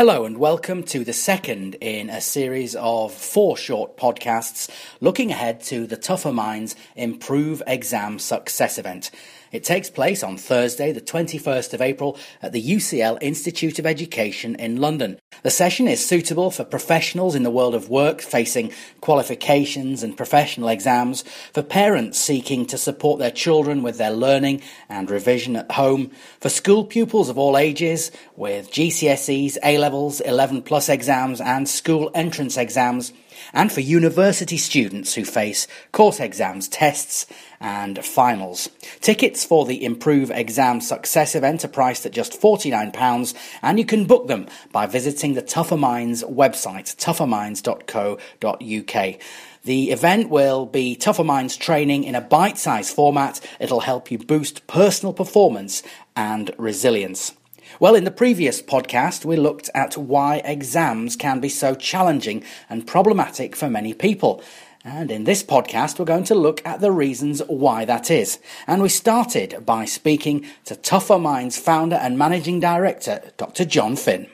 [0.00, 5.60] Hello and welcome to the second in a series of four short podcasts looking ahead
[5.64, 9.10] to the Tougher Minds Improve Exam Success event.
[9.52, 14.54] It takes place on Thursday, the 21st of April at the UCL Institute of Education
[14.54, 15.18] in London.
[15.42, 20.68] The session is suitable for professionals in the world of work facing qualifications and professional
[20.68, 26.12] exams, for parents seeking to support their children with their learning and revision at home,
[26.38, 32.08] for school pupils of all ages with GCSEs, A levels, 11 plus exams, and school
[32.14, 33.12] entrance exams
[33.52, 37.26] and for university students who face course exams, tests,
[37.60, 38.68] and finals.
[39.00, 44.06] Tickets for the Improve Exam Success event are priced at just £49, and you can
[44.06, 49.20] book them by visiting the Tougher Minds website, tougherminds.co.uk.
[49.62, 53.40] The event will be Tougher Minds training in a bite sized format.
[53.60, 55.82] It'll help you boost personal performance
[56.16, 57.34] and resilience.
[57.78, 62.86] Well, in the previous podcast, we looked at why exams can be so challenging and
[62.86, 64.42] problematic for many people.
[64.82, 68.38] And in this podcast, we're going to look at the reasons why that is.
[68.66, 73.64] And we started by speaking to Tougher Minds founder and managing director, Dr.
[73.66, 74.26] Jon Finn.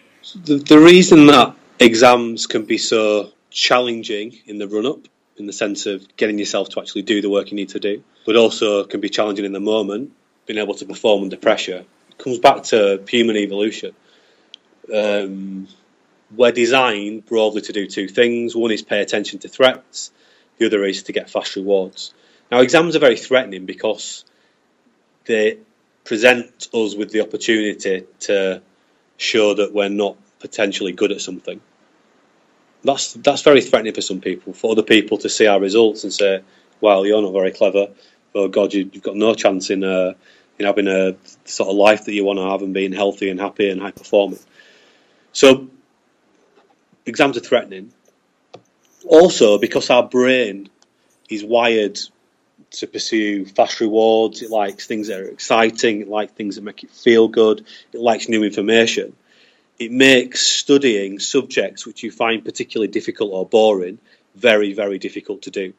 [0.45, 5.53] The, the reason that exams can be so challenging in the run up, in the
[5.53, 8.85] sense of getting yourself to actually do the work you need to do, but also
[8.85, 10.13] can be challenging in the moment,
[10.47, 11.85] being able to perform under pressure,
[12.19, 13.95] comes back to human evolution.
[14.93, 15.69] Um,
[16.35, 18.55] we're designed broadly to do two things.
[18.55, 20.11] One is pay attention to threats.
[20.59, 22.15] The other is to get fast rewards.
[22.51, 24.25] Now, exams are very threatening because
[25.25, 25.59] they
[26.05, 28.63] present us with the opportunity to
[29.17, 31.61] show that we're not potentially good at something.
[32.85, 34.53] That's that's very threatening for some people.
[34.53, 36.43] For other people to see our results and say,
[36.81, 37.89] "Well, you're not very clever.
[38.35, 40.13] Oh God, you, have got no chance in uh,
[40.59, 43.41] in having a sort of life that you want to have and being healthy and
[43.41, 44.39] happy and high performing.
[45.33, 45.69] So
[47.05, 47.93] exams are threatening.
[49.07, 50.69] Also, because our brain
[51.29, 51.99] is wired
[52.71, 56.83] to pursue fast rewards, it likes things that are exciting, it likes things that make
[56.83, 59.15] it feel good, it likes new information.
[59.79, 63.99] It makes studying subjects which you find particularly difficult or boring
[64.35, 65.75] very, very difficult to do.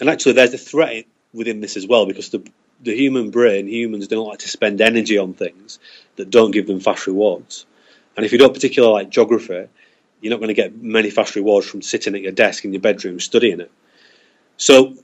[0.00, 2.44] And actually, there's a threat within this as well because the
[2.82, 5.78] the human brain, humans don't like to spend energy on things
[6.16, 7.66] that don't give them fast rewards.
[8.16, 9.68] And if you don't particularly like geography,
[10.20, 12.82] you're not going to get many fast rewards from sitting at your desk in your
[12.82, 13.70] bedroom studying it.
[14.56, 14.94] So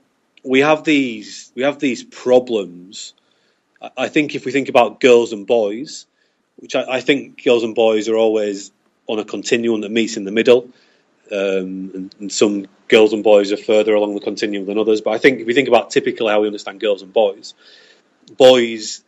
[0.43, 3.13] we have these we have these problems.
[3.97, 6.05] I think if we think about girls and boys,
[6.57, 8.71] which I, I think girls and boys are always
[9.07, 10.69] on a continuum that meets in the middle.
[11.31, 15.01] Um, and, and, some girls and boys are further along the continuum than others.
[15.01, 17.53] But I think if we think about typically how we understand girls and boys,
[18.35, 19.03] boys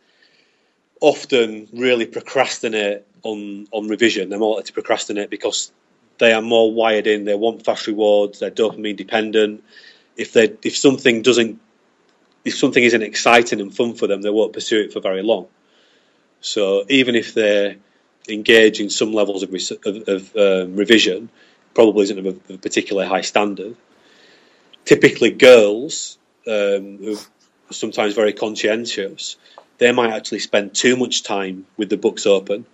[1.00, 4.28] often really procrastinate on on revision.
[4.28, 5.72] They're more likely to procrastinate because
[6.18, 7.24] they are more wired in.
[7.24, 8.38] They want fast rewards.
[8.38, 9.64] They're dopamine dependent.
[10.16, 11.60] If they if something doesn't
[12.44, 15.48] if something isn't exciting and fun for them, they won't pursue it for very long.
[16.40, 17.78] So even if they
[18.28, 19.54] engage in some levels of,
[19.86, 21.30] of, of um, revision,
[21.74, 23.76] probably isn't of a, particularly high standard.
[24.84, 29.36] Typically, girls um, who are sometimes very conscientious,
[29.78, 32.66] they might actually spend too much time with the books open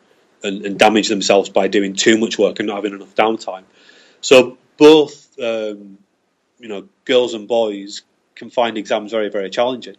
[0.42, 3.64] and, and damage themselves by doing too much work and not having enough downtime.
[4.20, 5.98] So both, um,
[6.58, 8.02] you know, girls and boys
[8.34, 9.96] can find exams very, very challenging.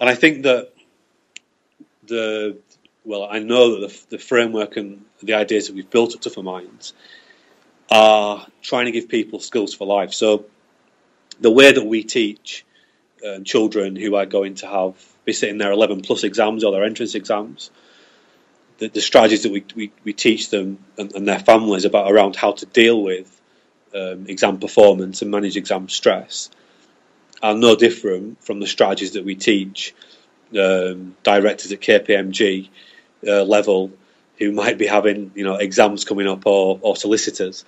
[0.00, 0.72] And I think that
[2.06, 2.58] the
[3.04, 6.42] well, I know that the, the framework and the ideas that we've built at Tougher
[6.42, 6.92] Minds
[7.90, 10.12] are trying to give people skills for life.
[10.12, 10.46] So
[11.40, 12.64] the way that we teach
[13.26, 16.84] um, children who are going to have be sitting their 11 plus exams or their
[16.84, 17.70] entrance exams,
[18.78, 22.36] the, the strategies that we, we, we teach them and, and, their families about around
[22.36, 23.40] how to deal with
[23.94, 26.50] um, exam performance and manage exam stress
[27.42, 29.94] are no different from the strategies that we teach
[30.58, 32.68] um, directors at KPMG
[33.26, 33.90] uh, level
[34.38, 37.64] who might be having you know exams coming up or, or solicitors.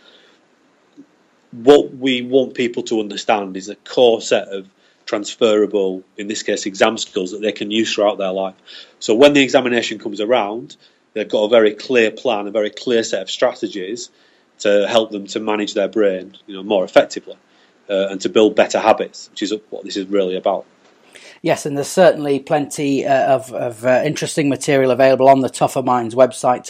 [1.50, 4.68] What we want people to understand is a core set of
[5.08, 8.54] transferable, in this case, exam skills that they can use throughout their life.
[9.00, 10.76] So when the examination comes around,
[11.14, 14.10] they've got a very clear plan, a very clear set of strategies
[14.60, 17.36] to help them to manage their brain, you know, more effectively,
[17.88, 20.66] uh, and to build better habits, which is what this is really about.
[21.42, 25.82] Yes, and there's certainly plenty uh, of, of uh, interesting material available on the Tougher
[25.82, 26.64] Minds website,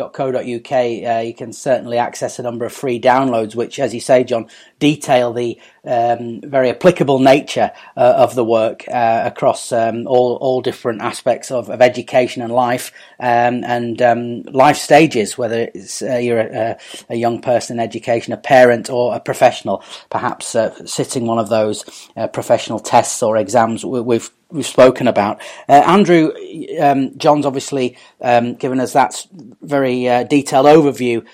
[0.00, 1.16] tougherminds.co.uk.
[1.16, 4.48] uh, you can certainly access a number of free downloads, which, as you say, Jon,
[4.78, 10.60] detail the um, very applicable nature uh, of the work uh, across um, all all
[10.60, 16.16] different aspects of, of education and life um, and um, life stages, whether it's uh,
[16.16, 21.26] you're a, a, young person in education, a parent, or a professional, perhaps uh, sitting
[21.26, 21.84] one of those
[22.16, 25.40] uh, professional tests or exams we've we've spoken about.
[25.68, 26.32] Uh, Andrew,
[26.80, 29.26] um, Jon's obviously um, given us that
[29.62, 31.24] very detailed overview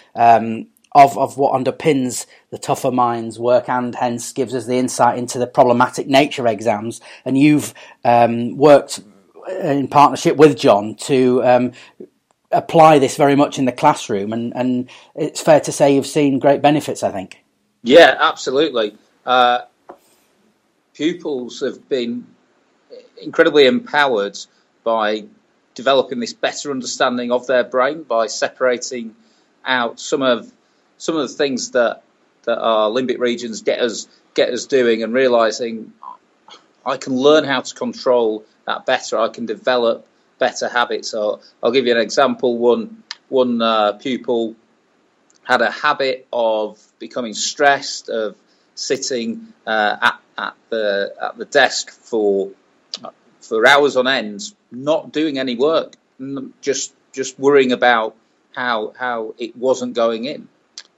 [0.97, 5.39] of, of what underpins the tougher minds work and hence gives us the insight into
[5.39, 7.01] the problematic nature of exams.
[7.25, 9.01] And you've um, worked
[9.63, 11.73] in partnership with Jon to um,
[12.51, 16.39] apply this very much in the classroom, and, and it's fair to say you've seen
[16.39, 17.45] great benefits, I think.
[17.83, 18.97] Yeah, absolutely.
[19.25, 19.63] Uh,
[20.95, 22.27] pupils have been
[23.21, 24.39] incredibly empowered
[24.85, 25.25] by
[25.75, 29.15] developing this better understanding of their brain by separating
[29.65, 30.51] out some of
[30.99, 32.03] some of the things that
[32.45, 35.93] that our limbic regions get us get us doing and realizing
[36.85, 39.19] I can learn how to control that better.
[39.19, 40.07] I can develop
[40.39, 41.09] better habits.
[41.09, 42.57] So I'll give you an example.
[42.57, 44.55] One one uh, pupil
[45.43, 48.37] had a habit of becoming stressed, of
[48.75, 52.51] sitting uh, at, at the at the desk for
[53.47, 55.95] for hours on end, not doing any work,
[56.61, 58.15] just just worrying about
[58.55, 60.49] how how it wasn't going in.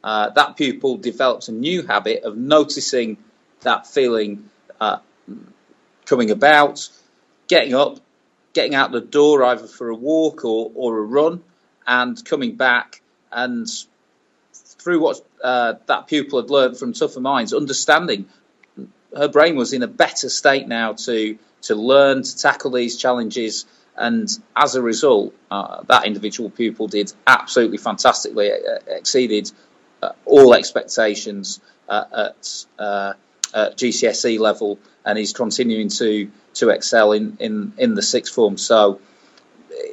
[0.02, 3.16] Uh, that pupil develops a new habit of noticing
[3.60, 4.48] that feeling
[4.80, 4.98] uh,
[6.06, 6.88] coming about,
[7.48, 7.98] getting up,
[8.52, 11.42] getting out the door either for a walk or, or a run,
[11.86, 13.02] and coming back
[13.32, 13.68] and
[14.52, 18.28] through what uh, that pupil had learned from Tougher Minds, understanding
[19.16, 23.66] her brain was in a better state now to to learn to tackle these challenges.
[23.96, 29.50] And as a result, uh, that individual pupil did absolutely fantastically, uh, exceeded
[30.02, 33.14] uh, all expectations uh, at, uh,
[33.52, 38.56] at, GCSE level, and he's continuing to to excel in, in, in the sixth form.
[38.58, 39.00] So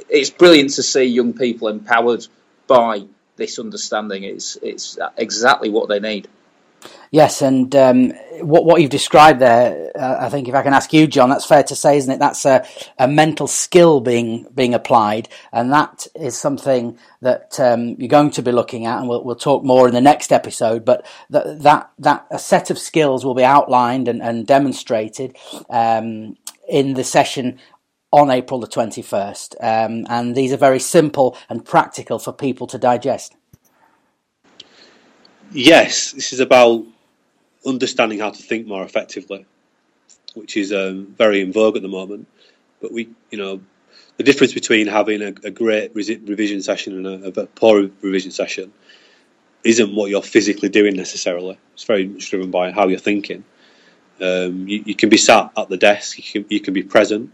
[0.10, 2.26] it's brilliant to see young people empowered
[2.68, 4.24] by this understanding.
[4.24, 6.28] It's it's exactly what they need.
[7.12, 8.12] Yes, and um,
[8.42, 11.46] what what you've described there, uh, I think if I can ask you, Jon, that's
[11.46, 12.20] fair to say, isn't it?
[12.20, 12.66] That's a,
[12.98, 18.42] a mental skill being being applied, and that is something that um, you're going to
[18.42, 20.84] be looking at, and we'll we'll talk more in the next episode.
[20.84, 25.38] But that that that a set of skills will be outlined and, and demonstrated
[25.70, 26.36] um,
[26.68, 27.60] in the session
[28.12, 32.68] on April the twenty first, um, and these are very simple and practical for people
[32.68, 33.36] to digest.
[35.52, 36.86] Yes, this is about
[37.66, 39.46] understanding how to think more effectively,
[40.34, 42.28] which is um, very in vogue at the moment.
[42.82, 43.62] But we, you know,
[44.18, 48.74] the difference between having a, a great revision session and a, a, poor revision session
[49.64, 51.58] isn't what you're physically doing necessarily.
[51.74, 53.44] It's very much driven by how you're thinking.
[54.22, 56.18] Um, you, you, can be sat at the desk.
[56.18, 57.32] You can, you can be present.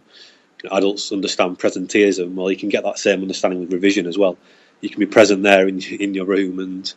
[0.71, 2.33] adults understand presenteeism.
[2.33, 4.37] Well, you can get that same understanding with revision as well.
[4.79, 6.91] You can be present there in in your room and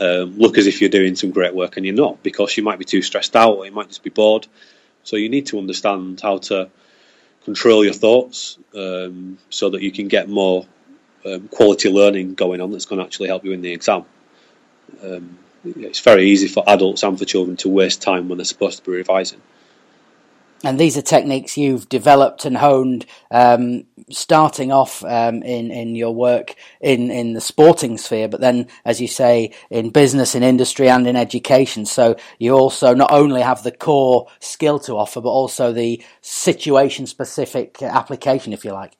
[0.00, 2.78] um, look as if you're doing some great work and you're not because you might
[2.78, 4.46] be too stressed out or you might just be bored.
[5.04, 6.70] So you need to understand how to
[7.44, 10.66] control your thoughts um, so that you can get more
[11.24, 14.04] um, quality learning going on that's going to actually help you in the exam.
[15.02, 18.78] Um, it's very easy for adults and for children to waste time when they're supposed
[18.78, 19.40] to be revising.
[20.62, 26.14] And these are techniques you've developed and honed, um, starting off um, in in your
[26.14, 30.90] work in in the sporting sphere, but then, as you say, in business, in industry,
[30.90, 31.86] and in education.
[31.86, 37.06] So you also not only have the core skill to offer, but also the situation
[37.06, 38.92] specific application, if you like.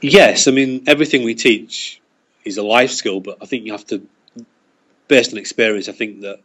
[0.00, 2.00] Yes, I mean everything we teach
[2.46, 4.06] is a life skill, but I think you have to,
[5.08, 6.40] based on experience, I think that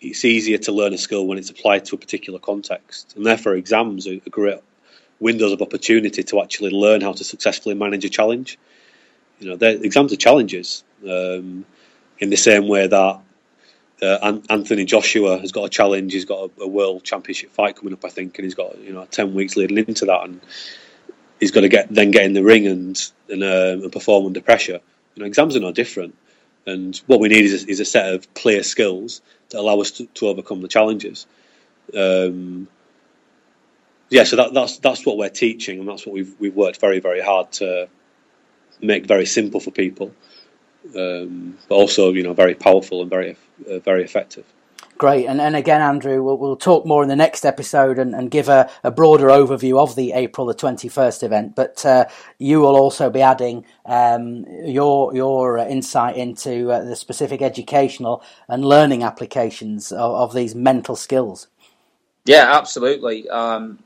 [0.00, 3.54] it's easier to learn a skill when it's applied to a particular context, and therefore
[3.54, 4.60] exams are, great
[5.18, 8.58] windows of opportunity to actually learn how to successfully manage a challenge.
[9.38, 11.64] You know, exams are challenges um,
[12.18, 13.20] in the same way that
[14.02, 16.12] uh, Anthony Joshua has got a challenge.
[16.12, 18.92] He's got a, a, world championship fight coming up, I think, and he's got you
[18.92, 20.40] know ten weeks leading into that, and
[21.40, 24.40] he's got to get then get in the ring and and, uh, and perform under
[24.42, 24.80] pressure.
[25.14, 26.14] You know, exams are no different,
[26.66, 29.92] and what we need is a, is a set of clear skills to allow us
[29.92, 31.26] to, to overcome the challenges.
[31.94, 32.68] Um,
[34.08, 37.00] yeah, so that, that's that's what we're teaching, and that's what we've we've worked very
[37.00, 37.88] very hard to
[38.80, 40.14] make very simple for people,
[40.94, 43.36] um, but also you know very powerful and very
[43.68, 44.44] uh, very effective.
[44.98, 45.26] Great.
[45.26, 48.48] And, and again, Andrew, we'll, we'll talk more in the next episode and, and give
[48.48, 51.54] a, a broader overview of the April the 21st event.
[51.54, 52.06] But uh,
[52.38, 58.22] you will also be adding um, your, your uh, insight into uh, the specific educational
[58.48, 61.48] and learning applications of, of these mental skills.
[62.24, 63.28] Yeah, absolutely.
[63.28, 63.78] Um,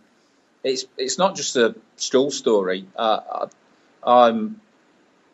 [0.62, 2.86] it's, it's not just a school story.
[2.96, 3.48] Uh,
[4.04, 4.60] I'm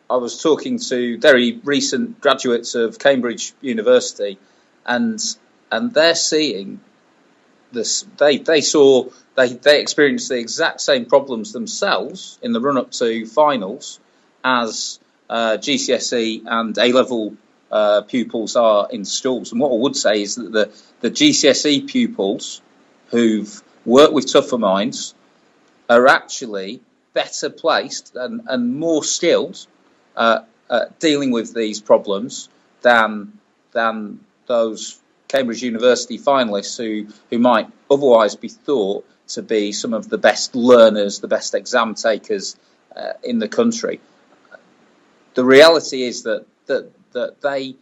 [0.09, 4.39] I was talking to very recent graduates of Cambridge University,
[4.85, 5.19] and
[5.71, 6.79] and they're seeing
[7.71, 8.05] this.
[8.17, 12.91] They they saw they they experienced the exact same problems themselves in the run up
[12.91, 13.99] to finals
[14.43, 17.35] as uh, GCSE and A level
[17.71, 19.51] uh, pupils are in schools.
[19.51, 20.71] And what I would say is that the
[21.01, 22.61] the GCSE pupils
[23.09, 25.13] who've worked with tougher minds
[25.89, 26.81] are actually
[27.13, 29.65] better placed and, and more skilled
[30.15, 32.49] uh, uh, dealing with these problems
[32.81, 33.39] than
[33.71, 40.09] than those Cambridge University finalists who, who might otherwise be thought to be some of
[40.09, 42.55] the best learners, the best exam takers
[42.95, 43.99] uh, in the country.
[45.33, 47.75] The reality is that, that, that they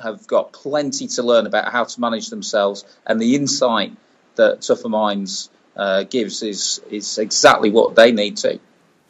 [0.00, 3.92] have got plenty to learn about how to manage themselves, and the insight
[4.36, 8.60] that Tougher Minds uh, gives is, is exactly what they need to.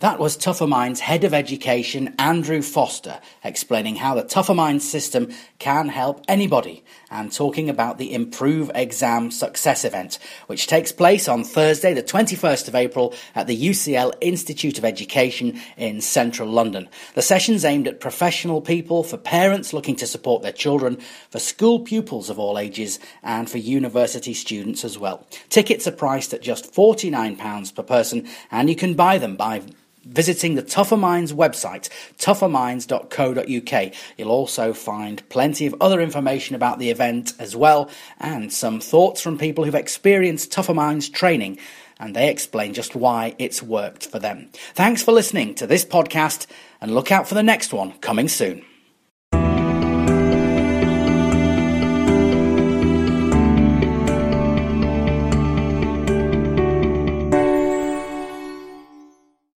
[0.01, 5.29] That was Tougher Minds Head of Education Andrew Foster explaining how the Tougher Minds system
[5.59, 11.45] can help anybody and talking about the Improve Exam Success event, which takes place on
[11.45, 16.89] Thursday, the 21st of April at the UCL Institute of Education in central London.
[17.13, 20.97] The session's aimed at professional people, for parents looking to support their children,
[21.29, 25.27] for school pupils of all ages, and for university students as well.
[25.51, 29.61] Tickets are priced at just £49 per person, and you can buy them by
[30.05, 31.89] visiting the Tougher Minds website,
[32.19, 33.95] tougherminds.co.uk.
[34.17, 39.21] You'll also find plenty of other information about the event as well, and some thoughts
[39.21, 41.59] from people who've experienced Tougher Minds training,
[41.99, 44.49] and they explain just why it's worked for them.
[44.75, 46.47] Thanks for listening to this podcast,
[46.81, 48.65] and look out for the next one coming soon.